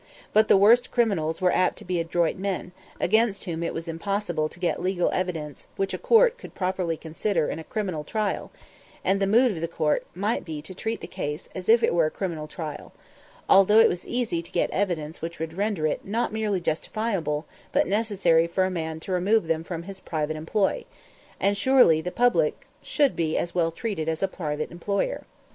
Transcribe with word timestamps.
But 0.33 0.47
the 0.47 0.57
worst 0.57 0.89
criminals 0.89 1.41
were 1.41 1.51
apt 1.53 1.77
to 1.77 1.85
be 1.85 1.99
adroit 1.99 2.35
men, 2.35 2.71
against 2.99 3.43
whom 3.45 3.61
it 3.61 3.71
was 3.71 3.87
impossible 3.87 4.49
to 4.49 4.59
get 4.59 4.81
legal 4.81 5.11
evidence 5.13 5.67
which 5.75 5.93
a 5.93 5.99
court 5.99 6.39
could 6.39 6.55
properly 6.55 6.97
consider 6.97 7.47
in 7.49 7.59
a 7.59 7.63
criminal 7.63 8.03
trial 8.03 8.49
(and 9.03 9.19
the 9.21 9.27
mood 9.27 9.51
of 9.51 9.61
the 9.61 9.67
court 9.67 10.03
might 10.15 10.43
be 10.43 10.59
to 10.63 10.73
treat 10.73 11.01
the 11.01 11.07
case 11.07 11.49
as 11.53 11.69
if 11.69 11.83
it 11.83 11.93
were 11.93 12.07
a 12.07 12.09
criminal 12.09 12.47
trial), 12.47 12.93
although 13.47 13.77
it 13.77 13.87
was 13.89 14.07
easy 14.07 14.41
to 14.41 14.51
get 14.51 14.71
evidence 14.71 15.21
which 15.21 15.37
would 15.37 15.53
render 15.53 15.85
it 15.85 16.03
not 16.03 16.33
merely 16.33 16.59
justifiable 16.59 17.45
but 17.71 17.85
necessary 17.85 18.47
for 18.47 18.63
a 18.65 18.71
man 18.71 18.99
to 18.99 19.11
remove 19.11 19.45
them 19.45 19.63
from 19.63 19.83
his 19.83 19.99
private 20.01 20.35
employ 20.35 20.83
and 21.39 21.55
surely 21.55 22.01
the 22.01 22.09
public 22.11 22.65
should 22.81 23.15
be 23.15 23.37
as 23.37 23.53
well 23.53 23.69
treated 23.69 24.09
as 24.09 24.23
a 24.23 24.27
private 24.27 24.71
employer. 24.71 25.25